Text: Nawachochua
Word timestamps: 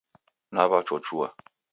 Nawachochua 0.53 1.27